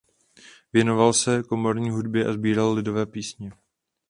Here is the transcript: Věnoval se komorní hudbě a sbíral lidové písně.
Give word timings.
Věnoval 0.73 1.13
se 1.13 1.43
komorní 1.49 1.89
hudbě 1.89 2.25
a 2.27 2.33
sbíral 2.33 2.71
lidové 2.73 3.05
písně. 3.05 3.51